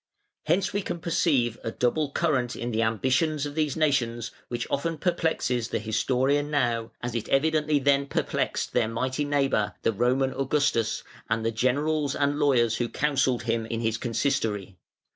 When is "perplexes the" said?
4.97-5.77